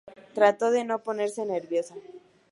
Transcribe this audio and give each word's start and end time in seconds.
Trato 0.37 0.71
de 0.71 0.83
no 0.83 0.97
ponerme 1.03 1.45
nerviosa. 1.45 1.93